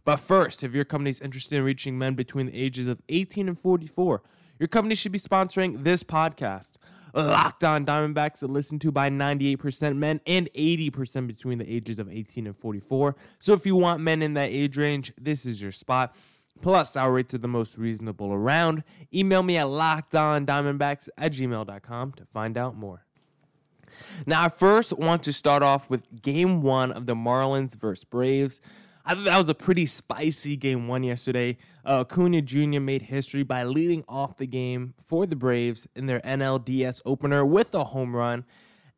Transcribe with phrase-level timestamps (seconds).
[0.04, 3.48] But first, if your company is interested in reaching men between the ages of 18
[3.48, 4.24] and 44,
[4.58, 6.72] your company should be sponsoring this podcast.
[7.14, 12.10] Locked on Diamondbacks are listened to by 98% men and 80% between the ages of
[12.10, 13.16] 18 and 44.
[13.40, 16.16] So if you want men in that age range, this is your spot.
[16.62, 18.84] Plus, our rates are the most reasonable around.
[19.14, 23.06] Email me at lockedondiamondbacks at gmail.com to find out more.
[24.26, 28.62] Now, I first want to start off with game one of the Marlins versus Braves.
[29.06, 31.58] I thought that was a pretty spicy game one yesterday.
[31.86, 32.80] Uh, Acuna Jr.
[32.80, 37.74] made history by leading off the game for the Braves in their NLDS opener with
[37.74, 38.46] a home run.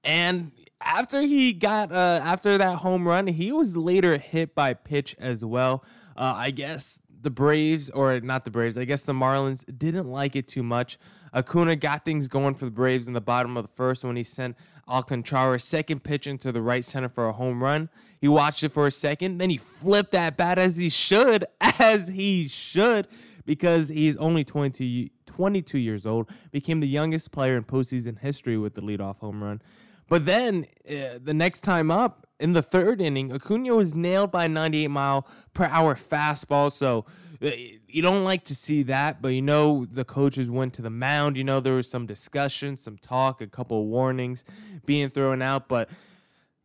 [0.03, 5.15] And after he got uh, after that home run, he was later hit by pitch
[5.17, 5.83] as well.
[6.17, 10.35] Uh, I guess the Braves, or not the Braves, I guess the Marlins didn't like
[10.35, 10.99] it too much.
[11.33, 14.23] Acuna got things going for the Braves in the bottom of the first when he
[14.23, 14.55] sent
[14.87, 17.89] Alcantara's second pitch into the right center for a home run.
[18.19, 22.07] He watched it for a second, then he flipped that bat as he should, as
[22.07, 23.07] he should,
[23.45, 28.75] because he's only 22, 22 years old, became the youngest player in postseason history with
[28.75, 29.61] the leadoff home run.
[30.09, 34.45] But then uh, the next time up in the third inning, Acuna was nailed by
[34.45, 36.71] a 98 mile per hour fastball.
[36.71, 37.05] So
[37.43, 37.51] Uh,
[37.87, 41.35] you don't like to see that, but you know the coaches went to the mound.
[41.35, 44.43] You know there was some discussion, some talk, a couple of warnings
[44.85, 45.89] being thrown out, but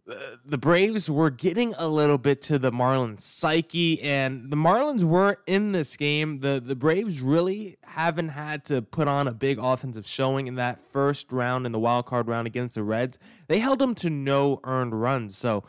[0.09, 5.05] uh, the Braves were getting a little bit to the Marlins psyche, and the Marlins
[5.05, 6.41] were in this game.
[6.41, 10.78] the The Braves really haven't had to put on a big offensive showing in that
[10.93, 13.19] first round in the wild card round against the Reds.
[13.49, 15.65] They held them to no earned runs, so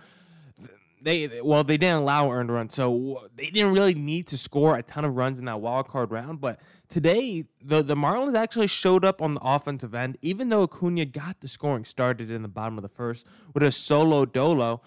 [1.01, 4.84] they well they didn't allow earned runs, so they didn't really need to score a
[4.84, 6.41] ton of runs in that wild card round.
[6.41, 11.05] But today, the the Marlins actually showed up on the offensive end, even though Acuna
[11.05, 14.81] got the scoring started in the bottom of the first with a solo dolo.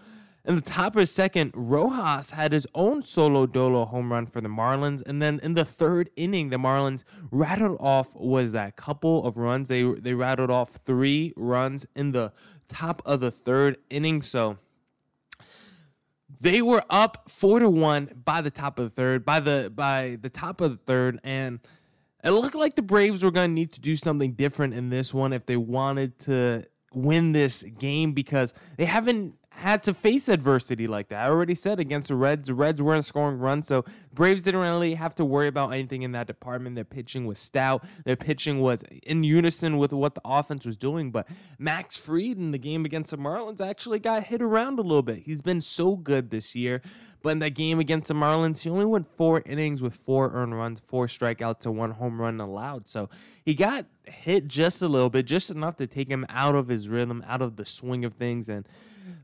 [0.45, 4.41] In the top of the second, Rojas had his own solo dolo home run for
[4.41, 9.25] the Marlins, and then in the third inning, the Marlins rattled off was that couple
[9.25, 9.69] of runs.
[9.69, 12.33] They they rattled off three runs in the
[12.69, 14.21] top of the third inning.
[14.21, 14.59] So
[16.43, 20.19] they were up four to one by the top of the third, by the by
[20.21, 21.61] the top of the third, and
[22.25, 25.15] it looked like the Braves were going to need to do something different in this
[25.15, 30.87] one if they wanted to win this game because they haven't had to face adversity
[30.87, 31.25] like that.
[31.25, 34.95] I already said against the Reds, the Reds weren't scoring runs, so Braves didn't really
[34.95, 36.75] have to worry about anything in that department.
[36.75, 37.85] Their pitching was stout.
[38.05, 41.11] Their pitching was in unison with what the offense was doing.
[41.11, 41.29] But
[41.59, 45.19] Max Fried in the game against the Marlins actually got hit around a little bit.
[45.19, 46.83] He's been so good this year.
[47.23, 50.57] But in that game against the Marlins, he only went four innings with four earned
[50.57, 52.89] runs, four strikeouts, to one home run allowed.
[52.89, 53.09] So
[53.45, 56.89] he got hit just a little bit, just enough to take him out of his
[56.89, 58.49] rhythm, out of the swing of things.
[58.49, 58.67] And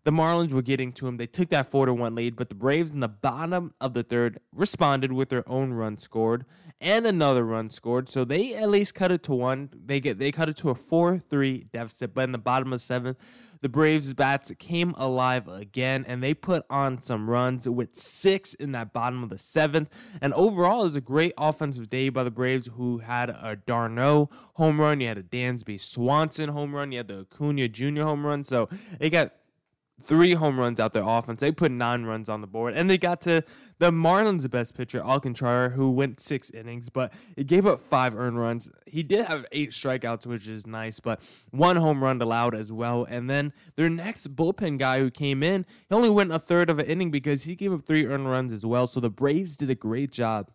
[0.04, 1.16] the Marlins were getting to him.
[1.16, 4.02] They took that four to one lead, but the Braves in the bottom of the
[4.02, 6.44] third responded with their own run scored
[6.80, 8.08] and another run scored.
[8.08, 9.70] So they at least cut it to one.
[9.74, 12.14] They get they cut it to a four three deficit.
[12.14, 13.18] But in the bottom of the seventh,
[13.60, 18.72] the Braves bats came alive again and they put on some runs with six in
[18.72, 19.88] that bottom of the seventh.
[20.20, 24.30] And overall, it was a great offensive day by the Braves who had a d'Arnaud
[24.54, 25.00] home run.
[25.00, 26.92] You had a Dansby Swanson home run.
[26.92, 28.02] You had the Acuna Jr.
[28.02, 28.44] home run.
[28.44, 28.68] So
[29.00, 29.32] they got
[30.02, 31.40] three home runs out their offense.
[31.40, 33.42] They put nine runs on the board, and they got to
[33.78, 38.38] the Marlins' best pitcher, Alcantara, who went six innings, but he gave up five earned
[38.38, 38.70] runs.
[38.86, 43.06] He did have eight strikeouts, which is nice, but one home run allowed as well.
[43.08, 46.78] And then their next bullpen guy who came in, he only went a third of
[46.78, 48.86] an inning because he gave up three earned runs as well.
[48.86, 50.50] So the Braves did a great job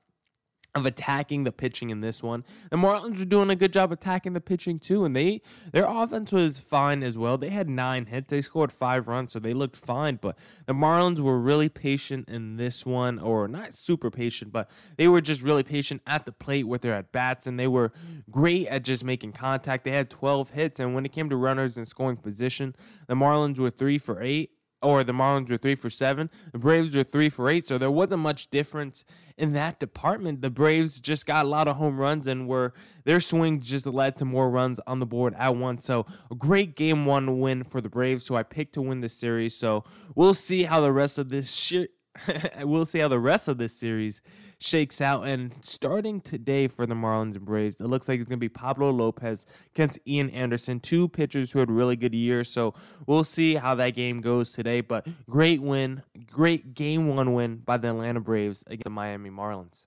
[0.75, 2.43] of attacking the pitching in this one.
[2.71, 5.41] The Marlins were doing a good job attacking the pitching too, and they
[5.71, 7.37] their offense was fine as well.
[7.37, 10.17] They had nine hits, they scored five runs, so they looked fine.
[10.21, 15.07] But the Marlins were really patient in this one, or not super patient, but they
[15.07, 17.91] were just really patient at the plate with their at bats, and they were
[18.31, 19.83] great at just making contact.
[19.83, 22.75] They had 12 hits, and when it came to runners in scoring position,
[23.07, 24.51] the Marlins were three for eight
[24.83, 26.29] or the Marlins were three for seven.
[26.51, 27.67] The Braves were three for eight.
[27.67, 29.05] So there wasn't much difference
[29.37, 30.41] in that department.
[30.41, 32.73] The Braves just got a lot of home runs and were
[33.05, 35.85] their swing just led to more runs on the board at once.
[35.85, 38.25] So a great game one win for the Braves.
[38.25, 39.55] So I picked to win the series.
[39.55, 39.83] So
[40.15, 41.91] we'll see how the rest of this shit.
[42.61, 44.21] we'll see how the rest of this series
[44.59, 45.27] shakes out.
[45.27, 48.49] And starting today for the Marlins and Braves, it looks like it's going to be
[48.49, 52.49] Pablo Lopez against Ian Anderson, two pitchers who had really good years.
[52.49, 52.73] So
[53.05, 54.81] we'll see how that game goes today.
[54.81, 59.85] But great win, great game one win by the Atlanta Braves against the Miami Marlins.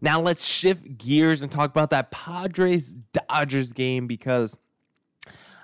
[0.00, 4.56] Now let's shift gears and talk about that Padres Dodgers game because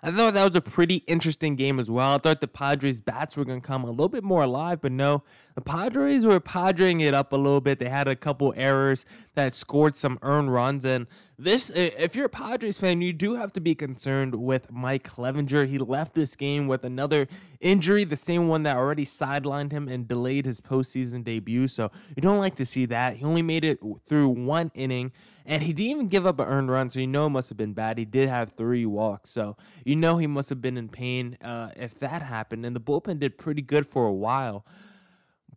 [0.02, 2.14] I thought that was a pretty interesting game as well.
[2.14, 4.92] I thought the Padres bats were going to come a little bit more alive, but
[4.92, 5.24] no,
[5.58, 7.80] the Padres were padring it up a little bit.
[7.80, 10.84] They had a couple errors that scored some earned runs.
[10.84, 15.02] And this, if you're a Padres fan, you do have to be concerned with Mike
[15.02, 15.66] Clevinger.
[15.66, 17.26] He left this game with another
[17.60, 21.66] injury, the same one that already sidelined him and delayed his postseason debut.
[21.66, 23.16] So you don't like to see that.
[23.16, 25.10] He only made it through one inning.
[25.44, 27.58] And he didn't even give up an earned run, so you know it must have
[27.58, 27.98] been bad.
[27.98, 31.70] He did have three walks, so you know he must have been in pain uh,
[31.74, 32.66] if that happened.
[32.66, 34.66] And the bullpen did pretty good for a while.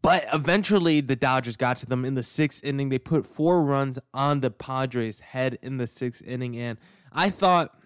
[0.01, 2.89] But eventually, the Dodgers got to them in the sixth inning.
[2.89, 6.79] They put four runs on the Padres' head in the sixth inning, and
[7.11, 7.77] I thought,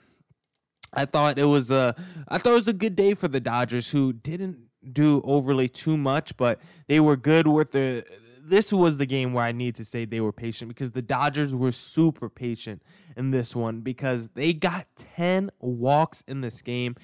[0.93, 1.93] I thought it was a,
[2.27, 4.59] I thought it was a good day for the Dodgers, who didn't
[4.93, 8.05] do overly too much, but they were good with the
[8.47, 11.53] this was the game where I need to say they were patient because the Dodgers
[11.53, 12.83] were super patient
[13.17, 14.85] in this one because they got
[15.15, 16.95] 10 walks in this game.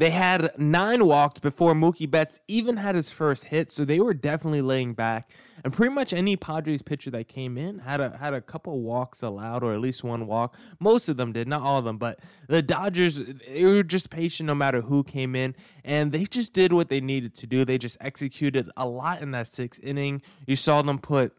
[0.00, 4.14] They had nine walks before Mookie Betts even had his first hit, so they were
[4.14, 5.30] definitely laying back.
[5.62, 9.22] And pretty much any Padres pitcher that came in had a had a couple walks
[9.22, 10.56] allowed, or at least one walk.
[10.78, 14.46] Most of them did, not all of them, but the Dodgers they were just patient
[14.46, 15.54] no matter who came in,
[15.84, 17.66] and they just did what they needed to do.
[17.66, 20.22] They just executed a lot in that sixth inning.
[20.46, 21.34] You saw them put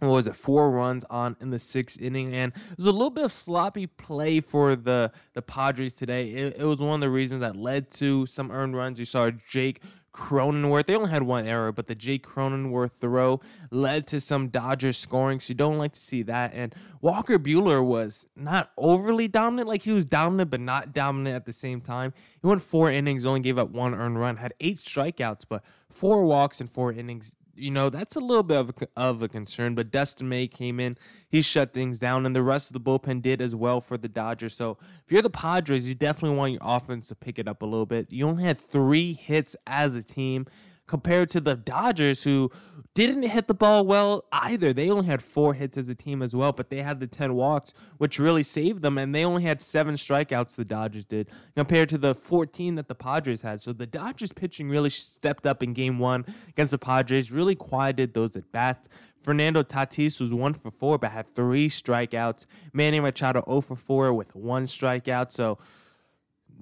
[0.00, 3.10] what was it four runs on in the sixth inning and it was a little
[3.10, 7.10] bit of sloppy play for the the padres today it, it was one of the
[7.10, 9.80] reasons that led to some earned runs you saw jake
[10.12, 10.86] Cronenworth.
[10.86, 13.40] They only had one error, but the Jake Cronenworth throw
[13.70, 15.38] led to some Dodgers scoring.
[15.40, 16.52] So you don't like to see that.
[16.52, 19.68] And Walker Buehler was not overly dominant.
[19.68, 22.12] Like he was dominant, but not dominant at the same time.
[22.40, 26.24] He went four innings, only gave up one earned run, had eight strikeouts, but four
[26.24, 29.74] walks and four innings you know, that's a little bit of a, of a concern.
[29.74, 30.96] But Dustin May came in,
[31.28, 34.08] he shut things down, and the rest of the bullpen did as well for the
[34.08, 34.54] Dodgers.
[34.54, 37.66] So if you're the Padres, you definitely want your offense to pick it up a
[37.66, 38.12] little bit.
[38.12, 40.46] You only had three hits as a team
[40.90, 42.50] compared to the Dodgers, who
[42.94, 44.72] didn't hit the ball well either.
[44.72, 47.34] They only had four hits as a team as well, but they had the 10
[47.34, 48.98] walks, which really saved them.
[48.98, 52.96] And they only had seven strikeouts, the Dodgers did, compared to the 14 that the
[52.96, 53.62] Padres had.
[53.62, 58.12] So the Dodgers pitching really stepped up in game one against the Padres, really quieted
[58.12, 58.88] those at bats.
[59.22, 62.46] Fernando Tatis was one for four, but had three strikeouts.
[62.72, 65.30] Manny Machado 0 for 4 with one strikeout.
[65.30, 65.56] So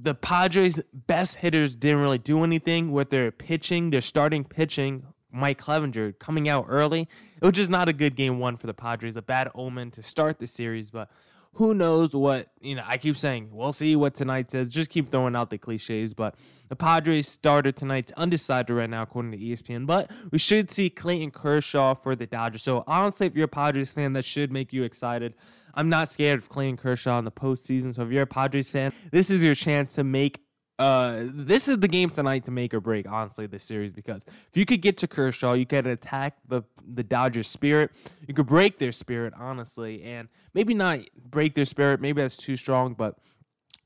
[0.00, 5.06] the Padres' best hitters didn't really do anything with their pitching, their starting pitching.
[5.30, 7.02] Mike Clevinger coming out early.
[7.02, 9.16] It was just not a good game one for the Padres.
[9.16, 11.10] A bad omen to start the series, but
[11.54, 14.70] who knows what you know i keep saying we'll see what tonight says.
[14.70, 16.34] Just keep throwing out the cliches but
[16.68, 21.30] the padres started tonight's undecided right now according to espn but we should see clayton
[21.30, 22.62] kershaw for the dodgers.
[22.62, 25.34] So honestly if you're a padres fan that should make you excited.
[25.74, 28.92] I'm not scared of clayton kershaw in the postseason so if you're a padres fan
[29.12, 30.40] this is your chance to make
[30.78, 34.56] uh, this is the game tonight to make or break, honestly, this series because if
[34.56, 36.62] you could get to Kershaw, you could attack the
[36.94, 37.90] the Dodgers' spirit.
[38.26, 42.00] You could break their spirit, honestly, and maybe not break their spirit.
[42.00, 43.18] Maybe that's too strong, but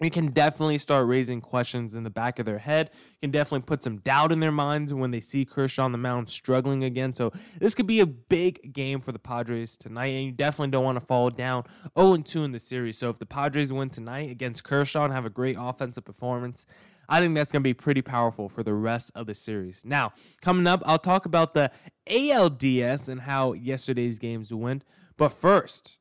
[0.04, 2.90] you can definitely start raising questions in the back of their head.
[2.92, 5.98] You can definitely put some doubt in their minds when they see Kershaw on the
[5.98, 7.14] mound struggling again.
[7.14, 10.84] So this could be a big game for the Padres tonight, and you definitely don't
[10.84, 11.64] want to fall down
[11.96, 12.98] 0-2 in the series.
[12.98, 16.66] So if the Padres win tonight against Kershaw and have a great offensive performance,
[17.08, 19.82] I think that's going to be pretty powerful for the rest of the series.
[19.84, 21.70] Now, coming up, I'll talk about the
[22.06, 24.84] ALDS and how yesterday's games went.
[25.16, 25.98] But first,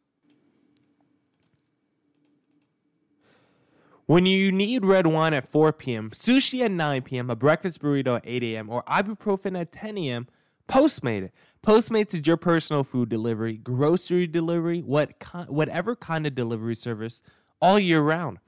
[4.12, 8.18] When you need red wine at 4 p.m., sushi at 9 p.m., a breakfast burrito
[8.18, 10.28] at 8 a.m., or ibuprofen at 10 a.m.,
[10.68, 11.34] Postmate it.
[11.66, 15.14] Postmates is your personal food delivery, grocery delivery, what
[15.48, 17.22] whatever kind of delivery service
[17.62, 18.40] all year round.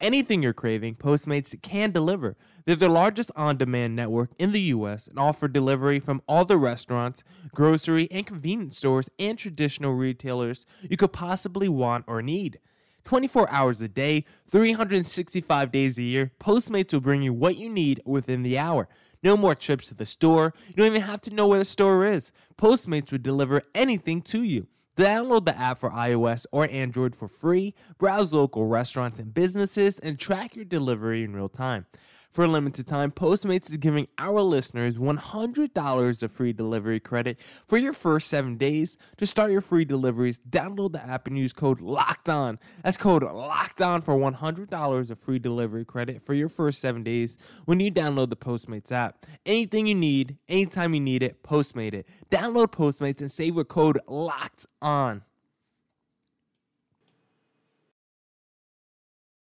[0.00, 2.36] Anything you're craving, Postmates can deliver.
[2.64, 5.06] They're the largest on demand network in the U.S.
[5.06, 7.22] and offer delivery from all the restaurants,
[7.54, 12.58] grocery, and convenience stores and traditional retailers you could possibly want or need.
[13.04, 18.00] 24 hours a day, 365 days a year, Postmates will bring you what you need
[18.04, 18.88] within the hour.
[19.22, 20.52] No more trips to the store.
[20.68, 22.30] You don't even have to know where the store is.
[22.58, 24.68] Postmates will deliver anything to you.
[24.96, 30.18] Download the app for iOS or Android for free, browse local restaurants and businesses, and
[30.18, 31.86] track your delivery in real time.
[32.34, 37.38] For a limited time, Postmates is giving our listeners $100 of free delivery credit
[37.68, 38.96] for your first seven days.
[39.18, 42.58] To start your free deliveries, download the app and use code LOCKED ON.
[42.82, 47.38] That's code LOCKED ON for $100 of free delivery credit for your first seven days
[47.66, 49.26] when you download the Postmates app.
[49.46, 52.04] Anything you need, anytime you need it, Postmate it.
[52.32, 55.22] Download Postmates and save with code LOCKED ON.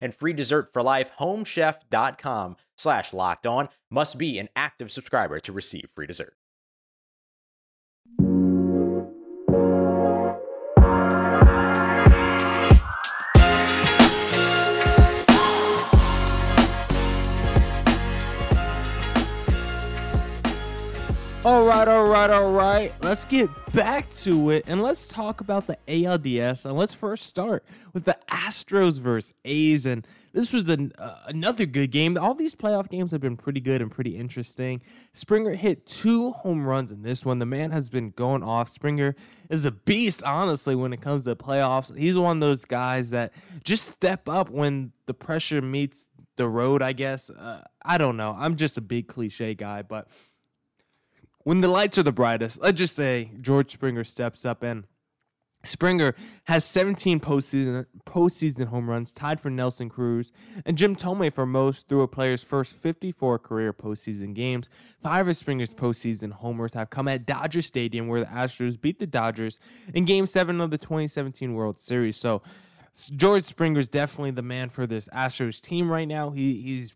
[0.00, 1.12] and free dessert for life.
[1.18, 6.36] Homechef.com slash locked on must be an active subscriber to receive free dessert.
[21.46, 22.92] All right, all right, all right.
[23.02, 26.64] Let's get back to it and let's talk about the ALDS.
[26.64, 29.86] And let's first start with the Astros versus A's.
[29.86, 32.18] And this was an, uh, another good game.
[32.18, 34.82] All these playoff games have been pretty good and pretty interesting.
[35.12, 37.38] Springer hit two home runs in this one.
[37.38, 38.68] The man has been going off.
[38.68, 39.14] Springer
[39.48, 41.96] is a beast, honestly, when it comes to playoffs.
[41.96, 46.82] He's one of those guys that just step up when the pressure meets the road,
[46.82, 47.30] I guess.
[47.30, 48.34] Uh, I don't know.
[48.36, 50.08] I'm just a big cliche guy, but
[51.46, 54.82] when the lights are the brightest, let's just say George Springer steps up and
[55.62, 60.32] Springer has 17 postseason postseason home runs, tied for Nelson Cruz
[60.64, 64.68] and Jim Thome for most through a player's first 54 career postseason games.
[65.00, 69.06] Five of Springer's postseason homers have come at Dodger Stadium, where the Astros beat the
[69.06, 69.60] Dodgers
[69.94, 72.16] in Game Seven of the 2017 World Series.
[72.16, 72.42] So
[73.14, 76.30] George Springer is definitely the man for this Astros team right now.
[76.30, 76.92] He he's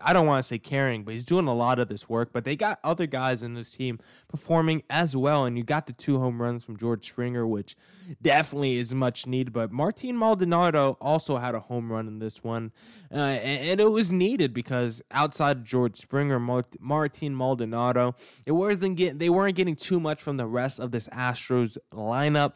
[0.00, 2.30] I don't want to say carrying, but he's doing a lot of this work.
[2.32, 5.92] But they got other guys in this team performing as well, and you got the
[5.92, 7.76] two home runs from George Springer, which
[8.20, 9.52] definitely is much needed.
[9.52, 12.72] But Martin Maldonado also had a home run in this one,
[13.10, 18.14] uh, and, and, it was needed because outside of George Springer, Martin Maldonado,
[18.46, 22.54] it wasn't getting they weren't getting too much from the rest of this Astros lineup.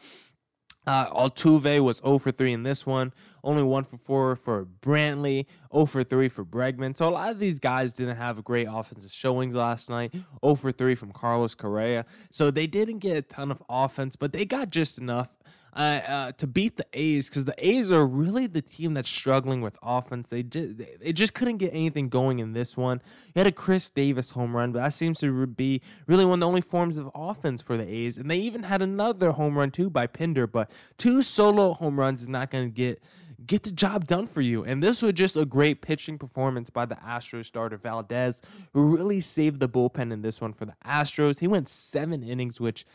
[0.87, 3.13] Uh, Altuve was 0 for 3 in this one.
[3.43, 5.45] Only 1 for 4 for Brantley.
[5.73, 6.95] 0 for 3 for Bregman.
[6.95, 10.13] So a lot of these guys didn't have great offensive showings last night.
[10.43, 12.05] 0 for 3 from Carlos Correa.
[12.31, 15.36] So they didn't get a ton of offense, but they got just enough
[15.73, 19.61] uh, uh, to beat the A's because the A's are really the team that's struggling
[19.61, 20.29] with offense.
[20.29, 23.01] They just they just couldn't get anything going in this one.
[23.27, 26.39] You had a Khris Davis home run, but that seems to be really one of
[26.41, 28.17] the only forms of offense for the A's.
[28.17, 32.21] And they even had another home run too by Pinder, but two solo home runs
[32.21, 33.01] is not going to get
[33.45, 34.63] get the job done for you.
[34.63, 38.41] And this was just a great pitching performance by the Astros starter Valdez,
[38.73, 41.39] who really saved the bullpen in this one for the Astros.
[41.39, 42.85] He went seven innings, which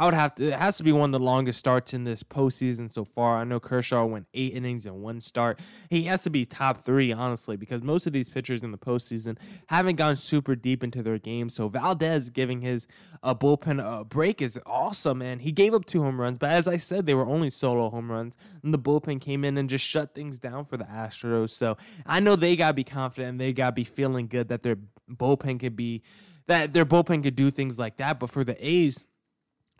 [0.00, 0.48] I would have to.
[0.48, 3.36] It has to be one of the longest starts in this postseason so far.
[3.36, 5.60] I know Kershaw went eight innings and one start.
[5.90, 9.36] He has to be top three, honestly, because most of these pitchers in the postseason
[9.66, 11.50] haven't gone super deep into their game.
[11.50, 12.86] So Valdez giving his
[13.22, 16.66] uh, bullpen a break is awesome, and He gave up two home runs, but as
[16.66, 19.84] I said, they were only solo home runs, and the bullpen came in and just
[19.84, 21.50] shut things down for the Astros.
[21.50, 21.76] So
[22.06, 24.78] I know they gotta be confident and they gotta be feeling good that their
[25.12, 26.00] bullpen could be
[26.46, 28.18] that their bullpen could do things like that.
[28.18, 29.04] But for the A's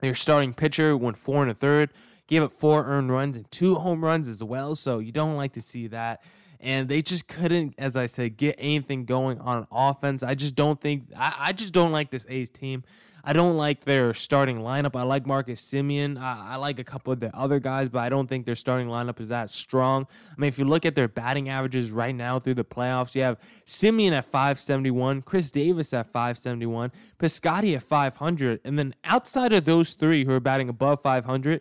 [0.01, 1.91] their starting pitcher went four and a third,
[2.27, 4.77] gave up four earned runs and two home runs as well.
[4.77, 6.23] So you don't like to see that.
[6.63, 10.23] And they just couldn't, as I said, get anything going on offense.
[10.23, 12.85] I just don't think I, I just don't like this A's team.
[13.25, 14.97] I don't like their starting lineup.
[14.97, 16.19] I like Marcus Semien.
[16.19, 18.89] I, I, like a couple of the other guys, but I don't think their starting
[18.89, 20.07] lineup is that strong.
[20.31, 23.23] I mean, if you look at their batting averages right now through the playoffs, you
[23.23, 29.65] have Simeon at 571, Khris Davis at 571, Piscotty at 500, and then outside of
[29.65, 31.61] those three who are batting above 500,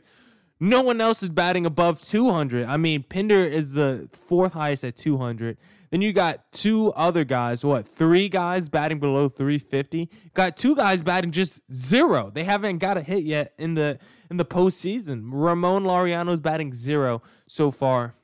[0.59, 2.65] no one else is batting above 200.
[2.65, 5.57] I mean, Pinder is the fourth highest at 200.
[5.89, 10.09] Then you got two other guys, what, three guys batting below 350?
[10.33, 12.31] Got two guys batting just zero.
[12.33, 15.29] They haven't got a hit yet in the in the postseason.
[15.31, 18.15] Ramon Laureano's batting zero so far.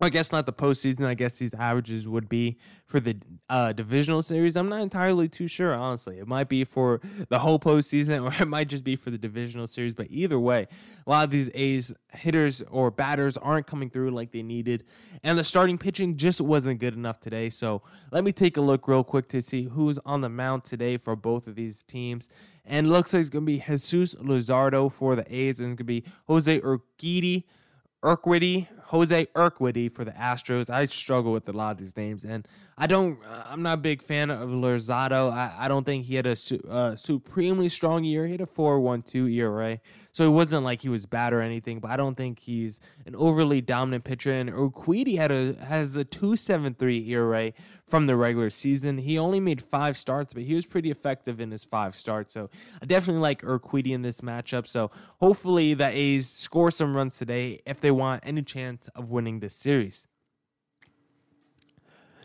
[0.00, 1.04] I guess not the postseason.
[1.04, 3.16] I guess these averages would be for the
[3.48, 4.56] uh, divisional series.
[4.56, 6.18] I'm not entirely too sure, honestly.
[6.18, 9.66] It might be for the whole postseason, or it might just be for the divisional
[9.66, 9.96] series.
[9.96, 10.68] But either way,
[11.04, 14.84] a lot of these A's hitters or batters aren't coming through like they needed,
[15.24, 17.50] and the starting pitching just wasn't good enough today.
[17.50, 20.96] So let me take a look real quick to see who's on the mound today
[20.96, 22.28] for both of these teams.
[22.64, 25.78] And looks like it's going to be Jesus Luzardo for the A's, and it's going
[25.78, 27.44] to be Jose Urquidy
[28.02, 30.70] Urquidy, Jose Urquidy for the Astros.
[30.70, 32.48] I struggle with a lot of these names, and
[32.78, 33.18] I don't.
[33.44, 35.30] I'm not a big fan of Luzardo.
[35.30, 38.24] I, I don't think he had a su- uh, supremely strong year.
[38.24, 39.80] He had a 4.12 ERA,
[40.12, 41.80] so it wasn't like he was bad or anything.
[41.80, 44.32] But I don't think he's an overly dominant pitcher.
[44.32, 47.52] And Urquidy had a has a 2.73 ERA
[47.88, 48.98] from the regular season.
[48.98, 52.32] He only made five starts, but he was pretty effective in his five starts.
[52.32, 52.48] So
[52.80, 54.66] I definitely like Urquidy in this matchup.
[54.66, 59.40] So hopefully the A's score some runs today if they want any chance of winning
[59.40, 60.06] this series.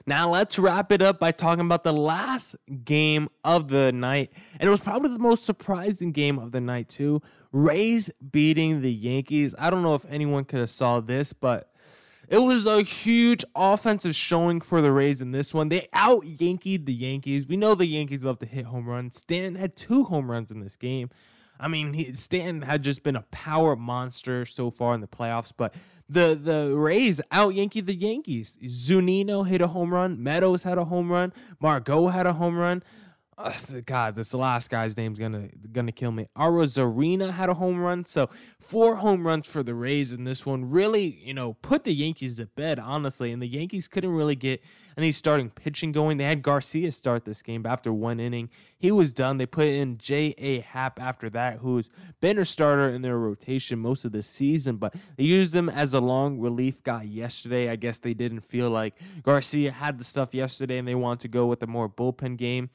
[0.06, 4.34] Now let's wrap it up by talking about the last game of the night.
[4.60, 7.22] And it was probably the most surprising game of the night, too.
[7.54, 9.56] Rays beating the Yankees.
[9.58, 11.72] I don't know if anyone could have saw this, but
[12.28, 15.70] it was a huge offensive showing for the Rays in this one.
[15.70, 17.48] They out Yankeed the Yankees.
[17.48, 19.20] We know the Yankees love to hit home runs.
[19.20, 21.10] Stanton had two home runs in this game.
[21.64, 25.54] I mean, he, Stanton had just been a power monster so far in the playoffs,
[25.56, 25.74] but
[26.10, 28.58] the the Rays out Yankee the Yankees.
[28.66, 30.22] Zunino hit a home run.
[30.22, 31.32] Meadows had a home run.
[31.62, 32.84] Margot had a home run.
[33.38, 33.54] Uh,
[33.86, 36.28] God, this last guy's name's gonna gonna kill me.
[36.38, 40.70] Arozarena had a home run, so four home runs for the Rays in this one.
[40.70, 43.32] Really, you know, put the Yankees to bed, honestly.
[43.32, 44.64] And the Yankees couldn't really get
[44.98, 46.18] any starting pitching going.
[46.18, 49.38] They had Garcia start this game, but after one inning, he was done.
[49.38, 50.36] They put in J.
[50.38, 50.60] A.
[50.60, 51.90] Happ after that, who's
[52.22, 55.94] been a starter in their rotation most of the season, but they used him as
[55.94, 57.70] a long relief guy yesterday.
[57.70, 61.28] I guess they didn't feel like Garcia had the stuff yesterday, and they want to
[61.28, 62.70] go with a more bullpen game.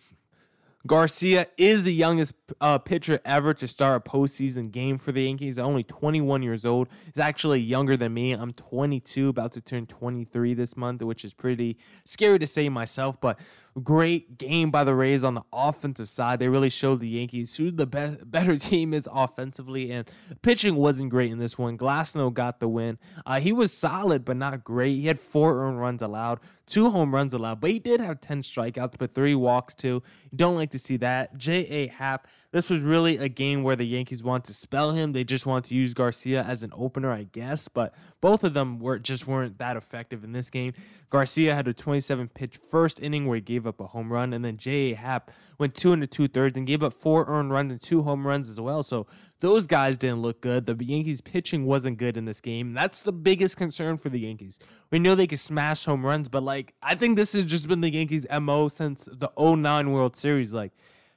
[0.87, 5.59] Garcia is the youngest uh, pitcher ever to start a postseason game for the Yankees.
[5.59, 6.88] Only 21 years old.
[7.05, 8.33] He's actually younger than me.
[8.33, 13.21] I'm 22, about to turn 23 this month, which is pretty scary to say myself.
[13.21, 13.41] But
[13.83, 16.38] Great game by the Rays on the offensive side.
[16.38, 20.11] They really showed the Yankees who the best, better team is offensively, and
[20.43, 21.77] pitching wasn't great in this one.
[21.77, 22.99] Glasnow got the win.
[23.27, 24.97] Uh, he was solid, but not great.
[24.97, 28.43] He had four earned runs allowed, two home runs allowed, but he did have 10
[28.43, 30.03] strikeouts, but three walks too.
[30.35, 31.37] Don't like to see that.
[31.37, 31.88] J.A.
[31.88, 35.12] Happ, this was really a game where the Yankees want to spell him.
[35.12, 38.79] They just want to use Garcia as an opener, I guess, but both of them
[38.79, 40.73] were just weren't that effective in this game.
[41.11, 44.44] Garcia had a 27 pitch first inning where he gave up a home run, and
[44.44, 44.94] then J.A.
[44.94, 48.26] Happ went two into two thirds and gave up four earned runs and two home
[48.26, 48.83] runs as well.
[48.83, 49.07] So
[49.40, 50.66] those guys didn't look good.
[50.66, 52.74] The Yankees pitching wasn't good in this game.
[52.74, 54.59] That's the biggest concern for the Yankees.
[54.90, 57.81] We know they can smash home runs, but like I think this has just been
[57.81, 60.52] the Yankees' MO since the 09 World Series.
[60.52, 60.72] Like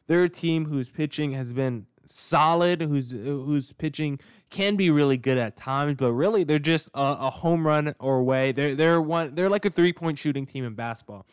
[0.07, 5.37] they're a team whose pitching has been solid, whose whose pitching can be really good
[5.37, 8.51] at times, but really they're just a, a home run or away.
[8.51, 11.25] They're they're one they're like a three point shooting team in basketball.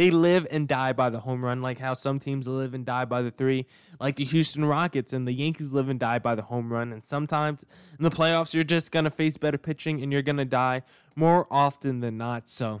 [0.00, 3.04] They live and die by the home run, like how some teams live and die
[3.04, 3.66] by the three,
[4.00, 6.90] like the Houston Rockets and the Yankees live and die by the home run.
[6.90, 7.66] And sometimes
[7.98, 10.84] in the playoffs, you're just going to face better pitching and you're going to die
[11.16, 12.48] more often than not.
[12.48, 12.80] So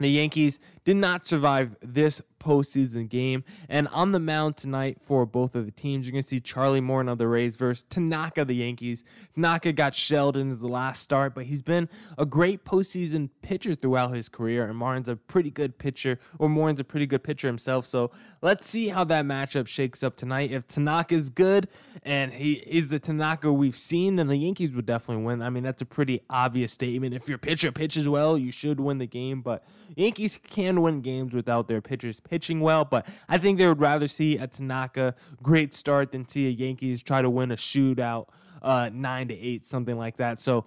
[0.00, 3.44] the Yankees did not survive this postseason game.
[3.68, 6.80] And on the mound tonight for both of the teams, you're going to see Charlie
[6.80, 9.04] Morton of the Rays versus Tanaka, the Yankees.
[9.34, 14.14] Tanaka got shelled in his last start, but he's been a great postseason pitcher throughout
[14.14, 14.66] his career.
[14.66, 17.86] And Morton's a pretty good pitcher, or Morton's a pretty good pitcher himself.
[17.86, 20.50] So let's see how that matchup shakes up tonight.
[20.50, 21.68] If Tanaka is good
[22.02, 25.42] and he is the Tanaka we've seen, then the Yankees would definitely win.
[25.42, 27.14] I mean, that's a pretty obvious statement.
[27.14, 29.42] If your pitcher pitches well, you should win the game.
[29.42, 33.78] But Yankees can win games without their pitchers pitching well, but I think they would
[33.78, 38.28] rather see a Tanaka great start than see a Yankees try to win a shootout,
[38.62, 40.40] uh, nine to eight, something like that.
[40.40, 40.64] So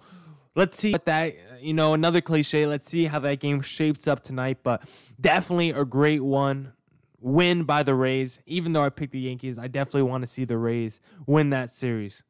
[0.54, 2.66] let's see what that you know another cliche.
[2.66, 4.88] Let's see how that game shapes up tonight, but
[5.20, 6.72] definitely a great one.
[7.18, 8.38] Win by the Rays.
[8.46, 11.74] Even though I picked the Yankees, I definitely want to see the Rays win that
[11.74, 12.22] series.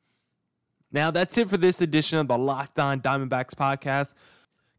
[0.91, 4.15] Now, that's it for this edition of the Locked On Diamondbacks podcast.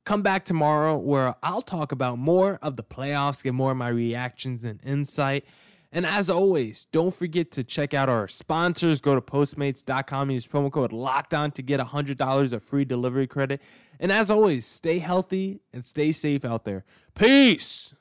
[0.08, 3.90] Come back tomorrow where I'll talk about more of the playoffs, get more of my
[3.90, 5.44] reactions and insight.
[5.92, 9.02] And as always, don't forget to check out our sponsors.
[9.02, 13.62] Go to postmates.com, use promo code LOCKED ON to get $100 of free delivery credit.
[14.00, 16.86] And as always, stay healthy and stay safe out there.
[17.14, 17.94] Peace.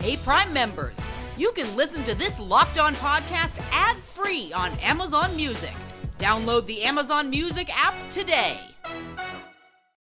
[0.00, 0.98] Hey, Prime members,
[1.38, 5.72] you can listen to this Locked On podcast ad free on Amazon Music.
[6.18, 8.60] Download the Amazon Music app today.